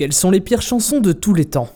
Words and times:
Quelles 0.00 0.14
sont 0.14 0.30
les 0.30 0.40
pires 0.40 0.62
chansons 0.62 1.00
de 1.00 1.12
tous 1.12 1.34
les 1.34 1.44
temps? 1.44 1.68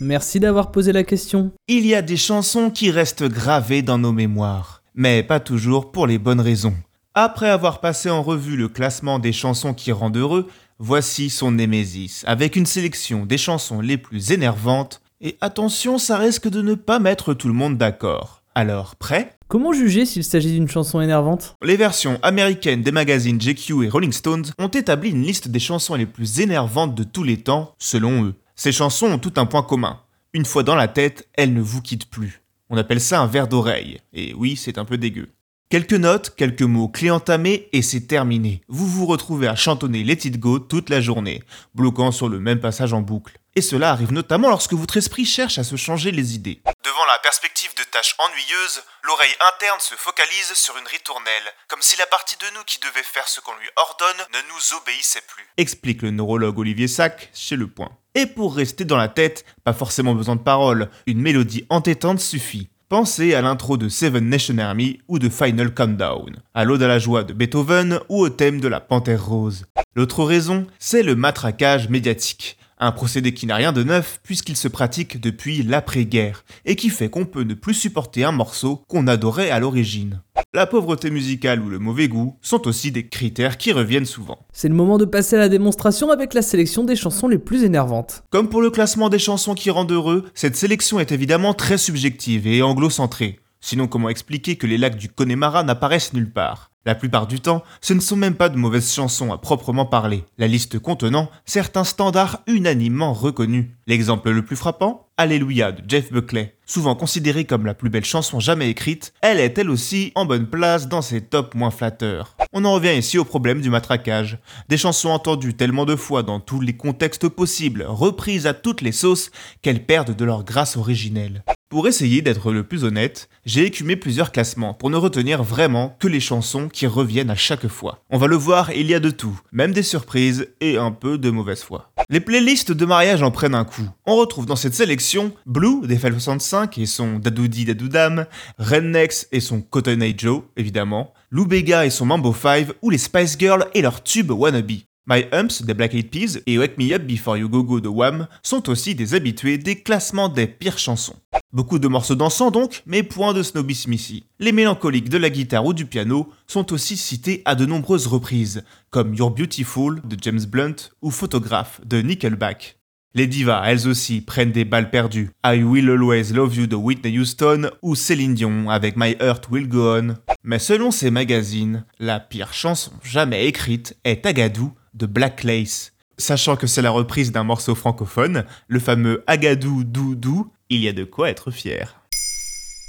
Merci 0.00 0.40
d'avoir 0.40 0.72
posé 0.72 0.90
la 0.92 1.04
question. 1.04 1.52
Il 1.68 1.86
y 1.86 1.94
a 1.94 2.02
des 2.02 2.16
chansons 2.16 2.68
qui 2.68 2.90
restent 2.90 3.22
gravées 3.22 3.82
dans 3.82 3.96
nos 3.96 4.10
mémoires, 4.10 4.82
mais 4.96 5.22
pas 5.22 5.38
toujours 5.38 5.92
pour 5.92 6.08
les 6.08 6.18
bonnes 6.18 6.40
raisons. 6.40 6.74
Après 7.14 7.48
avoir 7.48 7.78
passé 7.78 8.10
en 8.10 8.24
revue 8.24 8.56
le 8.56 8.66
classement 8.66 9.20
des 9.20 9.30
chansons 9.30 9.72
qui 9.72 9.92
rendent 9.92 10.16
heureux, 10.16 10.48
voici 10.80 11.30
son 11.30 11.52
Némésis, 11.52 12.24
avec 12.26 12.56
une 12.56 12.66
sélection 12.66 13.24
des 13.24 13.38
chansons 13.38 13.80
les 13.80 13.98
plus 13.98 14.32
énervantes, 14.32 15.00
et 15.20 15.38
attention, 15.40 15.98
ça 15.98 16.18
risque 16.18 16.48
de 16.48 16.60
ne 16.60 16.74
pas 16.74 16.98
mettre 16.98 17.34
tout 17.34 17.46
le 17.46 17.54
monde 17.54 17.78
d'accord. 17.78 18.41
Alors, 18.54 18.96
prêt? 18.96 19.38
Comment 19.48 19.72
juger 19.72 20.04
s'il 20.04 20.24
s'agit 20.24 20.52
d'une 20.52 20.68
chanson 20.68 21.00
énervante? 21.00 21.56
Les 21.62 21.78
versions 21.78 22.18
américaines 22.22 22.82
des 22.82 22.92
magazines 22.92 23.38
GQ 23.38 23.84
et 23.84 23.88
Rolling 23.88 24.12
Stones 24.12 24.44
ont 24.58 24.68
établi 24.68 25.10
une 25.10 25.22
liste 25.22 25.48
des 25.48 25.58
chansons 25.58 25.94
les 25.94 26.04
plus 26.04 26.40
énervantes 26.40 26.94
de 26.94 27.02
tous 27.02 27.22
les 27.22 27.38
temps, 27.38 27.74
selon 27.78 28.24
eux. 28.24 28.34
Ces 28.54 28.72
chansons 28.72 29.06
ont 29.06 29.18
tout 29.18 29.32
un 29.36 29.46
point 29.46 29.62
commun. 29.62 30.00
Une 30.34 30.44
fois 30.44 30.64
dans 30.64 30.74
la 30.74 30.88
tête, 30.88 31.26
elles 31.32 31.54
ne 31.54 31.62
vous 31.62 31.80
quittent 31.80 32.10
plus. 32.10 32.42
On 32.68 32.76
appelle 32.76 33.00
ça 33.00 33.22
un 33.22 33.26
verre 33.26 33.48
d'oreille. 33.48 34.00
Et 34.12 34.34
oui, 34.34 34.56
c'est 34.56 34.76
un 34.76 34.84
peu 34.84 34.98
dégueu. 34.98 35.28
Quelques 35.70 35.94
notes, 35.94 36.34
quelques 36.36 36.60
mots 36.60 36.88
clés 36.88 37.10
entamés 37.10 37.70
et 37.72 37.80
c'est 37.80 38.06
terminé. 38.06 38.60
Vous 38.68 38.86
vous 38.86 39.06
retrouvez 39.06 39.48
à 39.48 39.56
chantonner 39.56 40.04
Let 40.04 40.26
It 40.26 40.38
Go 40.38 40.58
toute 40.58 40.90
la 40.90 41.00
journée, 41.00 41.42
bloquant 41.74 42.12
sur 42.12 42.28
le 42.28 42.38
même 42.38 42.60
passage 42.60 42.92
en 42.92 43.00
boucle. 43.00 43.38
Et 43.54 43.60
cela 43.60 43.90
arrive 43.90 44.12
notamment 44.12 44.48
lorsque 44.48 44.72
votre 44.72 44.96
esprit 44.96 45.26
cherche 45.26 45.58
à 45.58 45.64
se 45.64 45.76
changer 45.76 46.10
les 46.10 46.34
idées. 46.34 46.62
Devant 46.84 47.04
la 47.06 47.18
perspective 47.18 47.70
de 47.76 47.82
tâches 47.90 48.16
ennuyeuses, 48.18 48.82
l'oreille 49.04 49.34
interne 49.54 49.78
se 49.78 49.94
focalise 49.94 50.54
sur 50.54 50.74
une 50.78 50.86
ritournelle, 50.86 51.52
comme 51.68 51.82
si 51.82 51.98
la 51.98 52.06
partie 52.06 52.36
de 52.36 52.56
nous 52.56 52.64
qui 52.64 52.78
devait 52.78 53.02
faire 53.02 53.28
ce 53.28 53.40
qu'on 53.40 53.52
lui 53.52 53.68
ordonne 53.76 54.26
ne 54.32 54.48
nous 54.48 54.78
obéissait 54.78 55.22
plus. 55.28 55.44
Explique 55.58 56.00
le 56.00 56.10
neurologue 56.10 56.58
Olivier 56.58 56.88
Sack 56.88 57.30
chez 57.34 57.56
Le 57.56 57.66
Point. 57.66 57.90
Et 58.14 58.24
pour 58.24 58.56
rester 58.56 58.86
dans 58.86 58.96
la 58.96 59.08
tête, 59.08 59.44
pas 59.64 59.74
forcément 59.74 60.14
besoin 60.14 60.36
de 60.36 60.42
paroles, 60.42 60.88
une 61.06 61.20
mélodie 61.20 61.66
entêtante 61.68 62.20
suffit. 62.20 62.70
Pensez 62.88 63.34
à 63.34 63.42
l'intro 63.42 63.76
de 63.76 63.88
Seven 63.88 64.28
Nation 64.28 64.58
Army 64.58 65.00
ou 65.08 65.18
de 65.18 65.30
Final 65.30 65.72
Countdown, 65.72 66.42
à 66.54 66.64
l'Ode 66.64 66.82
à 66.82 66.88
la 66.88 66.98
joie 66.98 67.24
de 67.24 67.32
Beethoven 67.32 68.00
ou 68.08 68.20
au 68.20 68.28
thème 68.28 68.60
de 68.60 68.68
la 68.68 68.80
Panthère 68.80 69.24
rose. 69.24 69.66
L'autre 69.94 70.24
raison, 70.24 70.66
c'est 70.78 71.02
le 71.02 71.14
matraquage 71.14 71.88
médiatique. 71.88 72.58
Un 72.84 72.90
procédé 72.90 73.32
qui 73.32 73.46
n'a 73.46 73.54
rien 73.54 73.70
de 73.70 73.84
neuf 73.84 74.18
puisqu'il 74.24 74.56
se 74.56 74.66
pratique 74.66 75.20
depuis 75.20 75.62
l'après-guerre 75.62 76.44
et 76.64 76.74
qui 76.74 76.88
fait 76.88 77.08
qu'on 77.08 77.26
peut 77.26 77.44
ne 77.44 77.54
plus 77.54 77.74
supporter 77.74 78.24
un 78.24 78.32
morceau 78.32 78.82
qu'on 78.88 79.06
adorait 79.06 79.50
à 79.50 79.60
l'origine. 79.60 80.20
La 80.52 80.66
pauvreté 80.66 81.12
musicale 81.12 81.62
ou 81.62 81.68
le 81.68 81.78
mauvais 81.78 82.08
goût 82.08 82.36
sont 82.42 82.66
aussi 82.66 82.90
des 82.90 83.06
critères 83.06 83.56
qui 83.56 83.70
reviennent 83.70 84.04
souvent. 84.04 84.40
C'est 84.52 84.68
le 84.68 84.74
moment 84.74 84.98
de 84.98 85.04
passer 85.04 85.36
à 85.36 85.38
la 85.38 85.48
démonstration 85.48 86.10
avec 86.10 86.34
la 86.34 86.42
sélection 86.42 86.82
des 86.82 86.96
chansons 86.96 87.28
les 87.28 87.38
plus 87.38 87.62
énervantes. 87.62 88.24
Comme 88.30 88.48
pour 88.48 88.60
le 88.60 88.70
classement 88.70 89.10
des 89.10 89.20
chansons 89.20 89.54
qui 89.54 89.70
rendent 89.70 89.92
heureux, 89.92 90.24
cette 90.34 90.56
sélection 90.56 90.98
est 90.98 91.12
évidemment 91.12 91.54
très 91.54 91.78
subjective 91.78 92.48
et 92.48 92.62
anglo-centrée. 92.62 93.38
Sinon 93.60 93.86
comment 93.86 94.08
expliquer 94.08 94.56
que 94.56 94.66
les 94.66 94.76
lacs 94.76 94.96
du 94.96 95.08
Connemara 95.08 95.62
n'apparaissent 95.62 96.14
nulle 96.14 96.32
part? 96.32 96.71
La 96.84 96.94
plupart 96.94 97.26
du 97.26 97.40
temps, 97.40 97.62
ce 97.80 97.94
ne 97.94 98.00
sont 98.00 98.16
même 98.16 98.34
pas 98.34 98.48
de 98.48 98.56
mauvaises 98.56 98.92
chansons 98.92 99.32
à 99.32 99.38
proprement 99.38 99.86
parler, 99.86 100.24
la 100.38 100.48
liste 100.48 100.78
contenant 100.78 101.30
certains 101.44 101.84
standards 101.84 102.42
unanimement 102.46 103.12
reconnus. 103.12 103.66
L'exemple 103.86 104.30
le 104.30 104.44
plus 104.44 104.56
frappant 104.56 105.08
Alléluia 105.16 105.72
de 105.72 105.82
Jeff 105.86 106.10
Buckley. 106.10 106.56
Souvent 106.66 106.94
considérée 106.94 107.44
comme 107.44 107.66
la 107.66 107.74
plus 107.74 107.90
belle 107.90 108.04
chanson 108.04 108.40
jamais 108.40 108.70
écrite, 108.70 109.12
elle 109.20 109.38
est 109.38 109.58
elle 109.58 109.70
aussi 109.70 110.10
en 110.14 110.24
bonne 110.24 110.46
place 110.46 110.88
dans 110.88 111.02
ses 111.02 111.20
tops 111.20 111.54
moins 111.54 111.70
flatteurs. 111.70 112.34
On 112.52 112.64
en 112.64 112.72
revient 112.72 112.96
ici 112.96 113.18
au 113.18 113.24
problème 113.24 113.60
du 113.60 113.70
matraquage. 113.70 114.38
Des 114.68 114.78
chansons 114.78 115.10
entendues 115.10 115.54
tellement 115.54 115.84
de 115.84 115.96
fois 115.96 116.22
dans 116.22 116.40
tous 116.40 116.60
les 116.60 116.76
contextes 116.76 117.28
possibles, 117.28 117.84
reprises 117.86 118.46
à 118.46 118.54
toutes 118.54 118.80
les 118.80 118.92
sauces, 118.92 119.30
qu'elles 119.60 119.84
perdent 119.84 120.16
de 120.16 120.24
leur 120.24 120.44
grâce 120.44 120.76
originelle. 120.76 121.44
Pour 121.72 121.88
essayer 121.88 122.20
d'être 122.20 122.52
le 122.52 122.64
plus 122.64 122.84
honnête, 122.84 123.30
j'ai 123.46 123.64
écumé 123.64 123.96
plusieurs 123.96 124.30
classements 124.30 124.74
pour 124.74 124.90
ne 124.90 124.98
retenir 124.98 125.42
vraiment 125.42 125.96
que 125.98 126.06
les 126.06 126.20
chansons 126.20 126.68
qui 126.68 126.86
reviennent 126.86 127.30
à 127.30 127.34
chaque 127.34 127.66
fois. 127.66 128.04
On 128.10 128.18
va 128.18 128.26
le 128.26 128.36
voir, 128.36 128.72
il 128.72 128.88
y 128.88 128.94
a 128.94 129.00
de 129.00 129.08
tout, 129.08 129.40
même 129.52 129.72
des 129.72 129.82
surprises 129.82 130.48
et 130.60 130.76
un 130.76 130.90
peu 130.90 131.16
de 131.16 131.30
mauvaise 131.30 131.62
foi. 131.62 131.90
Les 132.10 132.20
playlists 132.20 132.72
de 132.72 132.84
mariage 132.84 133.22
en 133.22 133.30
prennent 133.30 133.54
un 133.54 133.64
coup. 133.64 133.88
On 134.04 134.16
retrouve 134.16 134.44
dans 134.44 134.54
cette 134.54 134.74
sélection 134.74 135.32
Blue 135.46 135.86
des 135.86 135.96
FL65 135.96 136.78
et 136.78 136.84
son 136.84 137.18
Dadoudi 137.18 137.64
Dadoudam, 137.64 138.26
Rednex 138.58 139.28
et 139.32 139.40
son 139.40 139.62
Cotton 139.62 140.02
Eye 140.02 140.14
Joe, 140.14 140.42
évidemment, 140.58 141.14
Lou 141.30 141.46
Bega 141.46 141.86
et 141.86 141.90
son 141.90 142.04
Mambo 142.04 142.34
5 142.34 142.68
ou 142.82 142.90
les 142.90 142.98
Spice 142.98 143.38
Girls 143.38 143.64
et 143.72 143.80
leur 143.80 144.02
tube 144.02 144.30
Wannabe. 144.30 144.72
My 145.04 145.24
Humps 145.32 145.62
des 145.62 145.74
Black 145.74 145.94
Eyed 145.94 146.10
Peas 146.10 146.38
et 146.46 146.58
Wake 146.58 146.78
Me 146.78 146.92
Up 146.92 147.02
Before 147.02 147.36
You 147.36 147.48
Go 147.48 147.64
Go 147.64 147.80
de 147.80 147.88
Wham 147.88 148.28
sont 148.44 148.70
aussi 148.70 148.94
des 148.94 149.14
habitués 149.14 149.58
des 149.58 149.82
classements 149.82 150.28
des 150.28 150.46
pires 150.46 150.78
chansons. 150.78 151.16
Beaucoup 151.52 151.80
de 151.80 151.88
morceaux 151.88 152.14
dansants 152.14 152.52
donc, 152.52 152.84
mais 152.86 153.02
point 153.02 153.34
de 153.34 153.42
Snobby 153.42 153.74
Smithy. 153.74 154.26
Les 154.38 154.52
mélancoliques 154.52 155.08
de 155.08 155.18
la 155.18 155.28
guitare 155.28 155.66
ou 155.66 155.74
du 155.74 155.86
piano 155.86 156.32
sont 156.46 156.72
aussi 156.72 156.96
cités 156.96 157.42
à 157.46 157.56
de 157.56 157.66
nombreuses 157.66 158.06
reprises, 158.06 158.62
comme 158.90 159.12
You're 159.12 159.32
Beautiful 159.32 160.00
de 160.04 160.16
James 160.22 160.44
Blunt 160.48 160.76
ou 161.02 161.10
Photograph 161.10 161.80
de 161.84 162.00
Nickelback. 162.00 162.78
Les 163.14 163.26
divas, 163.26 163.64
elles 163.66 163.88
aussi, 163.88 164.20
prennent 164.20 164.52
des 164.52 164.64
balles 164.64 164.90
perdues. 164.90 165.32
I 165.44 165.64
Will 165.64 165.90
Always 165.90 166.32
Love 166.32 166.56
You 166.56 166.66
de 166.68 166.76
Whitney 166.76 167.18
Houston 167.18 167.70
ou 167.82 167.96
Céline 167.96 168.34
Dion 168.34 168.70
avec 168.70 168.96
My 168.96 169.16
Heart 169.20 169.50
Will 169.50 169.68
Go 169.68 169.98
On. 169.98 170.14
Mais 170.44 170.60
selon 170.60 170.92
ces 170.92 171.10
magazines, 171.10 171.84
la 171.98 172.20
pire 172.20 172.54
chanson 172.54 172.92
jamais 173.02 173.46
écrite 173.48 173.96
est 174.04 174.24
Agadou 174.24 174.72
de 174.94 175.06
Black 175.06 175.44
Lace. 175.44 175.92
Sachant 176.18 176.56
que 176.56 176.66
c'est 176.66 176.82
la 176.82 176.90
reprise 176.90 177.32
d'un 177.32 177.44
morceau 177.44 177.74
francophone, 177.74 178.44
le 178.68 178.78
fameux 178.80 179.24
Agadou 179.26 179.84
Doudou, 179.84 180.50
il 180.70 180.80
y 180.80 180.88
a 180.88 180.92
de 180.92 181.04
quoi 181.04 181.30
être 181.30 181.50
fier. 181.50 182.00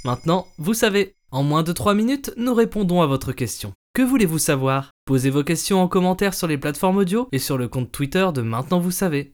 Maintenant, 0.06 0.48
vous 0.58 0.74
savez, 0.74 1.16
en 1.32 1.44
moins 1.44 1.64
de 1.64 1.72
3 1.72 1.94
minutes, 1.94 2.32
nous 2.38 2.54
répondons 2.54 3.02
à 3.02 3.08
votre 3.08 3.32
question. 3.32 3.74
Que 3.96 4.02
voulez-vous 4.02 4.40
savoir? 4.40 4.90
Posez 5.06 5.30
vos 5.30 5.44
questions 5.44 5.82
en 5.82 5.88
commentaire 5.88 6.34
sur 6.34 6.48
les 6.48 6.58
plateformes 6.58 6.98
audio 6.98 7.28
et 7.32 7.40
sur 7.40 7.58
le 7.58 7.68
compte 7.68 7.92
Twitter 7.92 8.28
de 8.34 8.42
Maintenant 8.42 8.80
vous 8.80 8.92
savez. 8.92 9.34